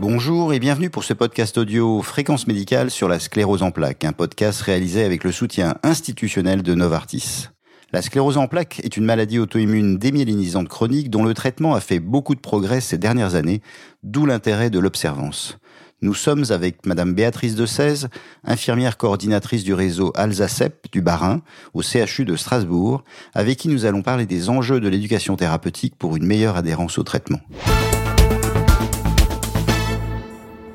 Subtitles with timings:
[0.00, 4.12] Bonjour et bienvenue pour ce podcast audio Fréquence médicale sur la sclérose en plaques, un
[4.12, 7.48] podcast réalisé avec le soutien institutionnel de Novartis.
[7.92, 11.98] La sclérose en plaques est une maladie auto-immune démyélinisante chronique dont le traitement a fait
[11.98, 13.60] beaucoup de progrès ces dernières années,
[14.04, 15.58] d'où l'intérêt de l'observance.
[16.00, 18.08] Nous sommes avec Madame Béatrice de 16,
[18.44, 21.42] infirmière coordinatrice du réseau Alzacep du Bas-Rhin
[21.74, 23.02] au CHU de Strasbourg,
[23.34, 27.02] avec qui nous allons parler des enjeux de l'éducation thérapeutique pour une meilleure adhérence au
[27.02, 27.40] traitement.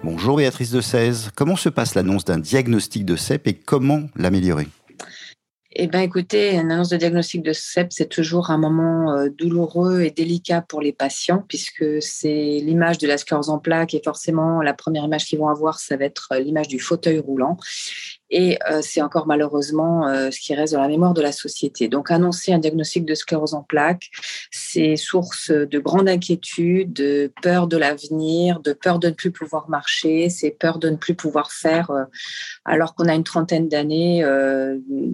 [0.03, 1.31] Bonjour Béatrice de 16.
[1.33, 4.67] Comment se passe l'annonce d'un diagnostic de CEP et comment l'améliorer?
[5.75, 10.01] Eh bien, écoutez, une annonce de diagnostic de CEP, c'est toujours un moment euh, douloureux
[10.01, 14.61] et délicat pour les patients, puisque c'est l'image de la sclérose en plaques et forcément,
[14.61, 17.57] la première image qu'ils vont avoir, ça va être euh, l'image du fauteuil roulant.
[18.35, 21.87] Et euh, c'est encore malheureusement euh, ce qui reste dans la mémoire de la société.
[21.87, 24.09] Donc, annoncer un diagnostic de sclérose en plaques,
[24.49, 29.69] c'est source de grande inquiétude, de peur de l'avenir, de peur de ne plus pouvoir
[29.69, 32.05] marcher, c'est peur de ne plus pouvoir faire, euh,
[32.65, 34.25] alors qu'on a une trentaine d'années,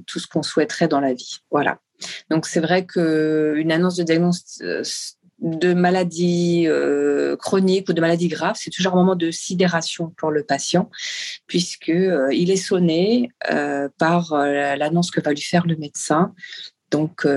[0.07, 1.39] tout ce qu'on souhaiterait dans la vie.
[1.51, 1.79] Voilà.
[2.29, 8.57] Donc, c'est vrai qu'une annonce de diagnostic de maladies euh, chroniques ou de maladies graves,
[8.57, 10.89] c'est toujours un moment de sidération pour le patient,
[11.47, 16.33] puisque euh, il est sonné euh, par l'annonce que va lui faire le médecin.
[16.91, 17.27] Donc,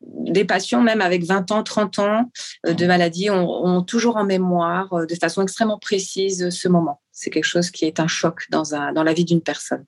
[0.00, 2.30] des patients, même avec 20 ans, 30 ans
[2.66, 7.02] de maladie, ont, toujours en mémoire de façon extrêmement précise ce moment.
[7.12, 9.84] C'est quelque chose qui est un choc dans la vie d'une personne.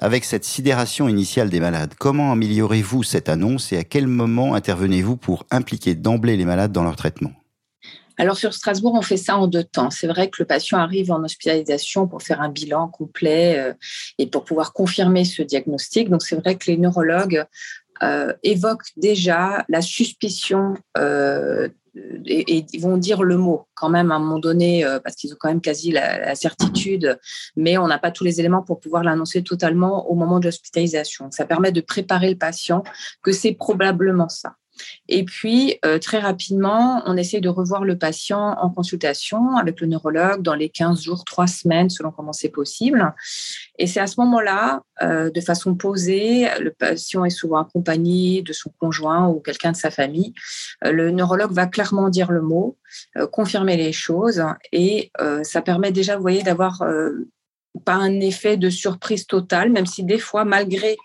[0.00, 5.16] Avec cette sidération initiale des malades, comment améliorez-vous cette annonce et à quel moment intervenez-vous
[5.16, 7.32] pour impliquer d'emblée les malades dans leur traitement?
[8.16, 9.90] Alors sur Strasbourg, on fait ça en deux temps.
[9.90, 13.72] C'est vrai que le patient arrive en hospitalisation pour faire un bilan complet euh,
[14.18, 16.10] et pour pouvoir confirmer ce diagnostic.
[16.10, 17.44] Donc c'est vrai que les neurologues
[18.02, 21.68] euh, évoquent déjà la suspicion euh,
[22.26, 25.32] et, ils vont dire le mot quand même à un moment donné, euh, parce qu'ils
[25.32, 27.18] ont quand même quasi la, certitude,
[27.56, 31.30] mais on n'a pas tous les éléments pour pouvoir l'annoncer totalement au moment de l'hospitalisation.
[31.30, 32.82] Ça permet de préparer le patient
[33.22, 34.54] que c'est probablement ça.
[35.08, 39.86] Et puis, euh, très rapidement, on essaie de revoir le patient en consultation avec le
[39.86, 43.14] neurologue dans les 15 jours, 3 semaines, selon comment c'est possible.
[43.78, 48.52] Et c'est à ce moment-là, euh, de façon posée, le patient est souvent accompagné de
[48.52, 50.34] son conjoint ou quelqu'un de sa famille.
[50.84, 52.76] Euh, le neurologue va clairement dire le mot,
[53.32, 55.10] confirmer les choses et
[55.42, 56.82] ça permet déjà, vous voyez, d'avoir
[57.78, 60.96] pas un effet de surprise totale, même si des fois, malgré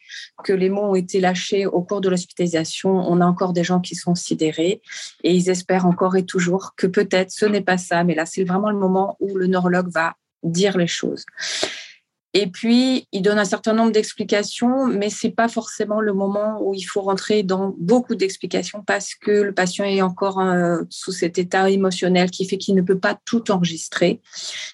[0.44, 3.80] que les mots ont été lâchés au cours de l'hospitalisation, on a encore des gens
[3.80, 4.82] qui sont sidérés
[5.24, 8.44] et ils espèrent encore et toujours que peut-être ce n'est pas ça, mais là, c'est
[8.44, 11.26] vraiment le moment où le neurologue va dire les choses.
[12.36, 16.74] Et puis, il donne un certain nombre d'explications, mais c'est pas forcément le moment où
[16.74, 21.38] il faut rentrer dans beaucoup d'explications parce que le patient est encore euh, sous cet
[21.38, 24.20] état émotionnel qui fait qu'il ne peut pas tout enregistrer.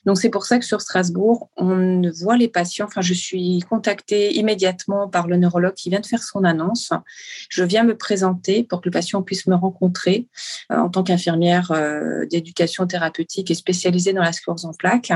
[0.05, 2.85] Donc, c'est pour ça que sur Strasbourg, on voit les patients.
[2.85, 6.91] Enfin, je suis contactée immédiatement par le neurologue qui vient de faire son annonce.
[7.49, 10.27] Je viens me présenter pour que le patient puisse me rencontrer
[10.71, 15.11] euh, en tant qu'infirmière euh, d'éducation thérapeutique et spécialisée dans la sclérose en plaques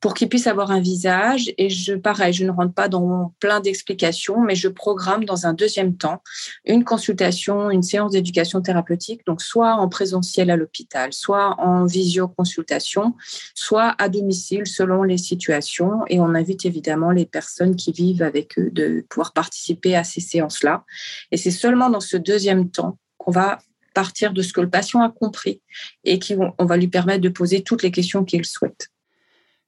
[0.00, 1.52] pour qu'il puisse avoir un visage.
[1.58, 5.52] Et je, pareil, je ne rentre pas dans plein d'explications, mais je programme dans un
[5.52, 6.22] deuxième temps
[6.64, 13.14] une consultation, une séance d'éducation thérapeutique, donc soit en présentiel à l'hôpital, soit en visioconsultation,
[13.54, 16.00] soit à domicile selon les situations.
[16.08, 20.20] Et on invite évidemment les personnes qui vivent avec eux de pouvoir participer à ces
[20.20, 20.84] séances-là.
[21.32, 23.58] Et c'est seulement dans ce deuxième temps qu'on va
[23.94, 25.60] partir de ce que le patient a compris
[26.04, 28.90] et qu'on va lui permettre de poser toutes les questions qu'il souhaite.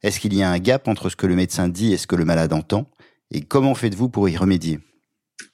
[0.02, 2.16] Est-ce qu'il y a un gap entre ce que le médecin dit et ce que
[2.16, 2.86] le malade entend?
[3.30, 4.80] Et comment faites-vous pour y remédier?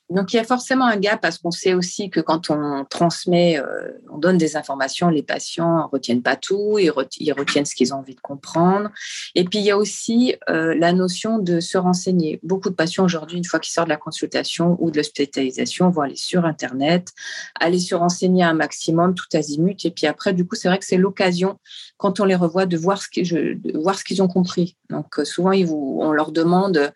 [0.08, 3.58] Donc il y a forcément un gap parce qu'on sait aussi que quand on transmet,
[3.58, 7.92] euh, on donne des informations, les patients ne retiennent pas tout, ils, retiennent ce qu'ils
[7.92, 8.90] ont envie de comprendre.
[9.34, 12.38] Et puis il y a aussi euh, la notion de se renseigner.
[12.44, 16.02] Beaucoup de patients aujourd'hui, une fois qu'ils sortent de la consultation ou de l'hospitalisation, vont
[16.02, 17.12] aller sur Internet,
[17.58, 19.84] aller se renseigner un maximum, tout azimut.
[19.84, 21.58] Et puis après, du coup, c'est vrai que c'est l'occasion,
[21.96, 24.76] quand on les revoit, de voir ce qu'ils ont compris.
[24.88, 26.92] Donc euh, souvent, on leur demande,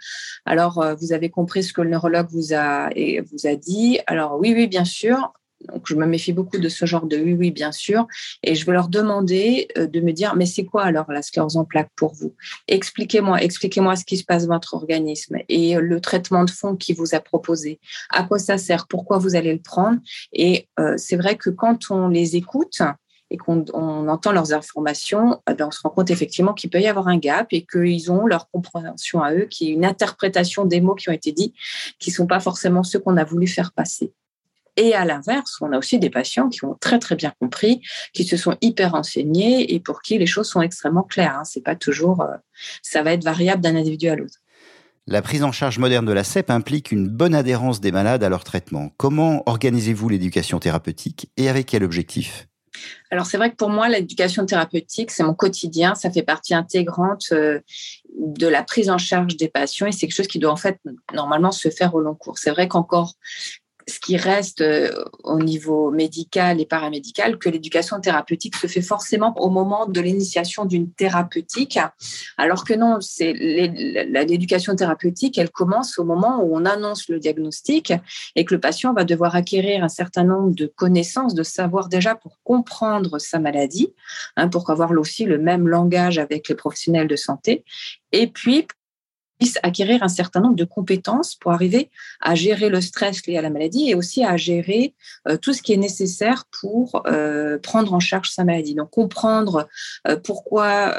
[0.47, 2.89] alors vous avez compris ce que le neurologue vous a
[3.31, 5.33] vous a dit, alors oui, oui, bien sûr.
[5.69, 8.07] Donc, je me méfie beaucoup de ce genre de oui, oui, bien sûr.
[8.43, 11.59] Et je vais leur demander euh, de me dire, mais c'est quoi alors la sclérose
[11.59, 12.35] en plaques pour vous?
[12.67, 16.95] Expliquez-moi, expliquez-moi ce qui se passe dans votre organisme et le traitement de fond qui
[16.95, 17.79] vous a proposé.
[18.11, 18.87] À quoi ça sert?
[18.87, 19.99] Pourquoi vous allez le prendre?
[20.33, 22.81] Et euh, c'est vrai que quand on les écoute,
[23.31, 23.65] et qu'on
[24.09, 27.19] entend leurs informations, eh ben, on se rend compte effectivement qu'il peut y avoir un
[27.19, 31.09] gap et qu'ils ont leur compréhension à eux, qui est une interprétation des mots qui
[31.09, 31.55] ont été dits,
[31.99, 34.13] qui ne sont pas forcément ceux qu'on a voulu faire passer.
[34.77, 37.83] Et à l'inverse, on a aussi des patients qui ont très très bien compris,
[38.13, 41.37] qui se sont hyper enseignés et pour qui les choses sont extrêmement claires.
[41.39, 41.45] Hein.
[41.45, 42.37] C'est pas toujours, euh,
[42.83, 44.39] ça va être variable d'un individu à l'autre.
[45.07, 48.29] La prise en charge moderne de la CEP implique une bonne adhérence des malades à
[48.29, 48.91] leur traitement.
[48.97, 52.50] Comment organisez-vous l'éducation thérapeutique et avec quel objectif?
[53.11, 57.27] Alors c'est vrai que pour moi, l'éducation thérapeutique, c'est mon quotidien, ça fait partie intégrante
[57.33, 57.61] euh,
[58.19, 60.79] de la prise en charge des patients et c'est quelque chose qui doit en fait
[61.13, 62.39] normalement se faire au long cours.
[62.39, 63.15] C'est vrai qu'encore
[63.91, 64.91] ce qui reste euh,
[65.25, 70.65] au niveau médical et paramédical, que l'éducation thérapeutique se fait forcément au moment de l'initiation
[70.65, 71.79] d'une thérapeutique,
[72.39, 77.93] alors que non, c'est l'éducation thérapeutique, elle commence au moment où on annonce le diagnostic
[78.37, 82.15] et que le patient va devoir acquérir un certain nombre de connaissances, de savoir déjà
[82.15, 83.93] pour comprendre sa maladie,
[84.37, 87.65] hein, pour avoir aussi le même langage avec les professionnels de santé,
[88.13, 88.67] et puis
[89.63, 91.91] acquérir un certain nombre de compétences pour arriver
[92.21, 94.95] à gérer le stress lié à la maladie et aussi à gérer
[95.29, 98.75] euh, tout ce qui est nécessaire pour euh, prendre en charge sa maladie.
[98.75, 99.69] Donc comprendre
[100.07, 100.95] euh, pourquoi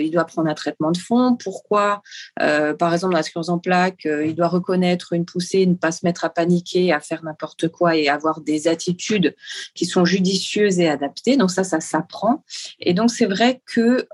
[0.00, 2.02] il doit prendre un traitement de fond, pourquoi,
[2.36, 6.04] par exemple, dans la sclérose en plaques, il doit reconnaître une poussée, ne pas se
[6.04, 9.34] mettre à paniquer, à faire n'importe quoi et avoir des attitudes
[9.74, 11.36] qui sont judicieuses et adaptées.
[11.36, 12.44] Donc ça, ça s'apprend.
[12.80, 14.06] Et donc c'est vrai que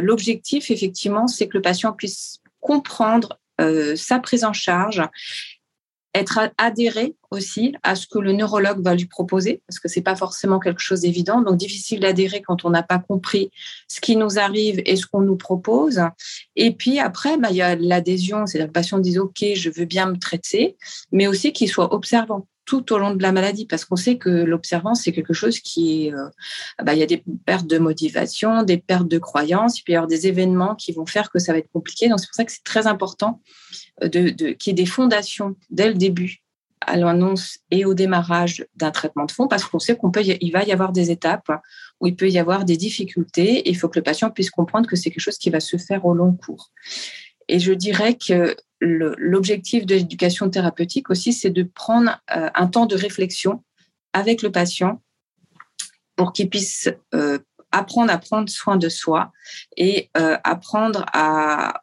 [0.00, 5.02] l'objectif, effectivement, c'est que le patient puisse comprendre euh, sa prise en charge,
[6.14, 10.16] être adhéré aussi à ce que le neurologue va lui proposer, parce que c'est pas
[10.16, 13.50] forcément quelque chose d'évident, donc difficile d'adhérer quand on n'a pas compris
[13.88, 16.02] ce qui nous arrive et ce qu'on nous propose.
[16.54, 19.86] Et puis après, bah, il y a l'adhésion, c'est-à-dire le patient dit OK, je veux
[19.86, 20.76] bien me traiter,
[21.12, 24.30] mais aussi qu'il soit observant tout au long de la maladie, parce qu'on sait que
[24.30, 26.10] l'observance, c'est quelque chose qui.
[26.10, 26.30] Euh,
[26.82, 29.94] bah, il y a des pertes de motivation, des pertes de croyance, il peut y
[29.94, 32.08] avoir des événements qui vont faire que ça va être compliqué.
[32.08, 33.42] Donc, c'est pour ça que c'est très important
[34.02, 36.38] euh, de, de, qu'il y ait des fondations dès le début
[36.80, 40.72] à l'annonce et au démarrage d'un traitement de fond, parce qu'on sait qu'on va y
[40.72, 41.52] avoir des étapes
[42.00, 44.88] où il peut y avoir des difficultés et il faut que le patient puisse comprendre
[44.88, 46.70] que c'est quelque chose qui va se faire au long cours.
[47.48, 52.86] Et je dirais que l'objectif de l'éducation thérapeutique aussi, c'est de prendre euh, un temps
[52.86, 53.62] de réflexion
[54.12, 55.00] avec le patient
[56.16, 57.38] pour qu'il puisse euh,
[57.70, 59.32] apprendre à prendre soin de soi
[59.76, 61.80] et euh, apprendre à,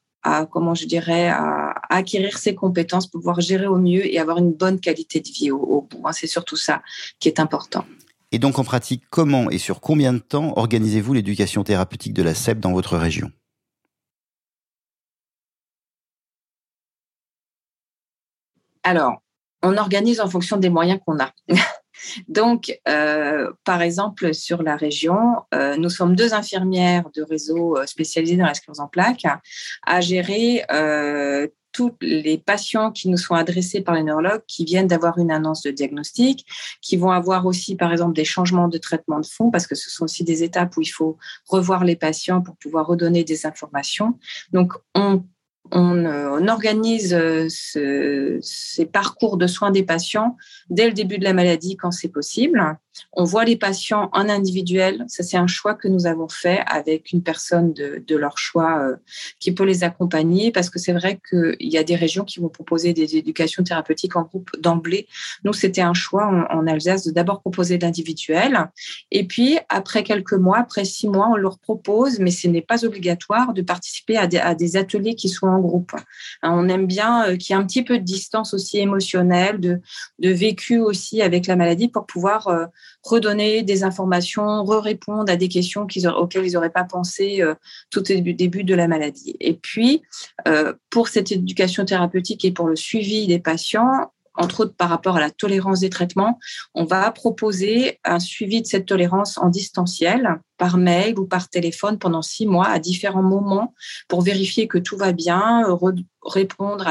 [0.51, 4.51] comment je dirais, à, acquérir ses compétences pour pouvoir gérer au mieux et avoir une
[4.51, 6.01] bonne qualité de vie au, bout.
[6.05, 6.11] Hein.
[6.11, 6.81] C'est surtout ça
[7.19, 7.85] qui est important.
[8.31, 12.35] Et donc en pratique, comment et sur combien de temps organisez-vous l'éducation thérapeutique de la
[12.35, 13.31] CEP dans votre région?
[18.83, 19.21] Alors,
[19.61, 21.31] on organise en fonction des moyens qu'on a.
[22.27, 27.85] Donc, euh, par exemple, sur la région, euh, nous sommes deux infirmières de réseau euh,
[27.85, 29.25] spécialisées dans la sclérose en plaques
[29.85, 30.63] à gérer
[31.71, 35.61] tous les patients qui nous sont adressés par les neurologues qui viennent d'avoir une annonce
[35.61, 36.47] de diagnostic,
[36.81, 39.91] qui vont avoir aussi, par exemple, des changements de traitement de fond, parce que ce
[39.91, 41.17] sont aussi des étapes où il faut
[41.47, 44.17] revoir les patients pour pouvoir redonner des informations.
[44.51, 45.23] Donc, on
[45.73, 50.35] euh, on, organise euh, ces parcours de soins des patients
[50.69, 52.77] dès le début de la maladie quand c'est possible.
[53.13, 55.05] On voit les patients en individuel.
[55.07, 58.95] Ça, c'est un choix que nous avons fait avec une personne de, leur choix euh,
[59.39, 62.49] qui peut les accompagner parce que c'est vrai qu'il y a des régions qui vont
[62.49, 65.07] proposer des éducations thérapeutiques en groupe d'emblée.
[65.43, 68.69] Nous, c'était un choix en, Alsace de d'abord proposer d'individuel.
[69.11, 72.85] Et puis, après quelques mois, après six mois, on leur propose, mais ce n'est pas
[72.85, 75.93] obligatoire, de participer à des, ateliers qui sont en groupe.
[76.43, 79.59] Hein, on aime bien euh, qu'il y ait un petit peu de distance aussi émotionnelle,
[79.59, 79.79] de,
[80.29, 82.65] vécu aussi avec la maladie pour pouvoir euh,
[83.03, 87.55] redonner des informations, re-répondre à des questions auxquelles ils n'auraient pas pensé euh,
[87.89, 89.35] tout au début, de la maladie.
[89.39, 90.01] Et puis,
[90.47, 95.17] euh, pour cette éducation thérapeutique et pour le suivi des patients, entre autres par rapport
[95.17, 96.39] à la tolérance des traitements,
[96.73, 101.97] on va proposer un suivi de cette tolérance en distanciel, par mail ou par téléphone
[101.99, 103.73] pendant six mois à différents moments
[104.07, 105.63] pour vérifier que tout va bien,
[106.23, 106.85] répondre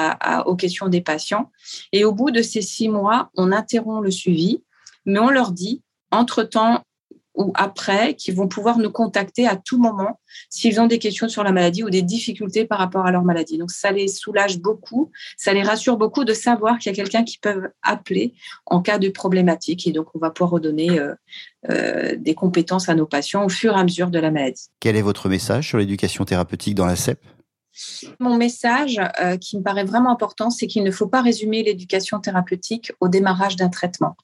[0.47, 1.51] aux questions des patients.
[1.93, 4.63] Et au bout de ces six mois, on interrompt le suivi,
[5.05, 6.83] mais on leur dit entre-temps
[7.39, 11.45] ou après qui vont pouvoir nous contacter à tout moment s'ils ont des questions sur
[11.45, 13.59] la maladie ou des difficultés par rapport à leur maladie.
[13.59, 17.23] Donc ça les soulage beaucoup, ça les rassure beaucoup de savoir qu'il y a quelqu'un
[17.23, 18.35] qui peut appeler
[18.67, 21.15] en cas de problématique et donc on va pouvoir redonner euh,
[21.71, 24.67] euh, des compétences à nos patients au fur et à mesure de la maladie.
[24.81, 27.21] Quel est votre message sur l'éducation thérapeutique dans la CEP
[28.19, 32.21] mon message euh, qui me paraît vraiment important, c'est qu'il ne faut pas résumer l'éducation
[32.21, 34.17] thérapeutique au démarrage d'un traitement.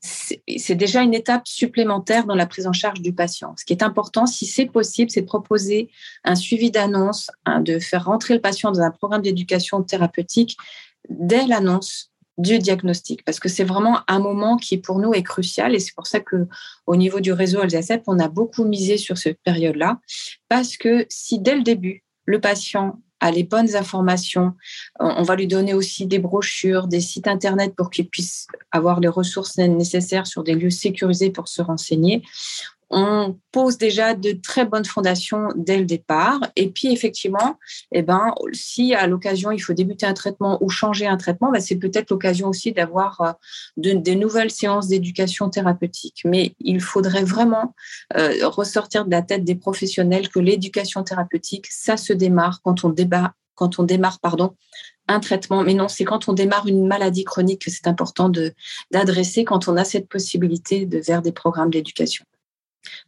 [0.00, 3.54] C'est déjà une étape supplémentaire dans la prise en charge du patient.
[3.58, 5.90] Ce qui est important, si c'est possible, c'est de proposer
[6.24, 10.56] un suivi d'annonce, hein, de faire rentrer le patient dans un programme d'éducation thérapeutique
[11.08, 15.74] dès l'annonce du diagnostic parce que c'est vraiment un moment qui pour nous est crucial
[15.74, 16.46] et c'est pour ça que
[16.86, 19.98] au niveau du réseau Alzacep on a beaucoup misé sur cette période-là
[20.48, 24.52] parce que si dès le début le patient a les bonnes informations.
[25.00, 29.08] On va lui donner aussi des brochures, des sites internet pour qu'il puisse avoir les
[29.08, 32.22] ressources nécessaires sur des lieux sécurisés pour se renseigner
[32.90, 36.40] on pose déjà de très bonnes fondations dès le départ.
[36.56, 37.58] Et puis, effectivement,
[37.92, 41.60] eh ben, si à l'occasion, il faut débuter un traitement ou changer un traitement, ben,
[41.60, 43.32] c'est peut-être l'occasion aussi d'avoir euh,
[43.76, 46.22] des nouvelles séances d'éducation thérapeutique.
[46.24, 47.74] Mais il faudrait vraiment
[48.16, 52.88] euh, ressortir de la tête des professionnels que l'éducation thérapeutique, ça se démarre quand on
[52.88, 54.54] débat quand on démarre pardon,
[55.08, 55.64] un traitement.
[55.64, 58.30] Mais non, c'est quand on démarre une maladie chronique que c'est important
[58.92, 62.24] d'adresser quand on a cette possibilité de vers des programmes d'éducation.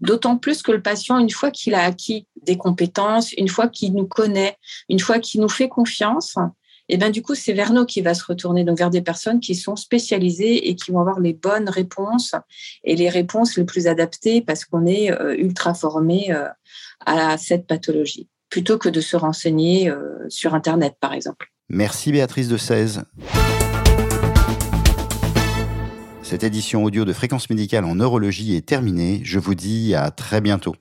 [0.01, 3.95] D'autant plus que le patient, une fois qu'il a acquis des compétences, une fois qu'il
[3.95, 4.57] nous connaît,
[4.89, 6.37] une fois qu'il nous fait confiance,
[6.91, 9.01] et eh ben du coup, c'est vers nous qu'il va se retourner, donc vers des
[9.01, 12.35] personnes qui sont spécialisées et qui vont avoir les bonnes réponses
[12.83, 16.49] et les réponses les plus adaptées parce qu'on est euh, ultra formé euh,
[17.07, 21.53] à cette pathologie, plutôt que de se renseigner euh, sur Internet, par exemple.
[21.69, 23.05] Merci Béatrice de 16.
[26.31, 29.21] Cette édition audio de Fréquence Médicale en neurologie est terminée.
[29.25, 30.77] Je vous dis à très bientôt.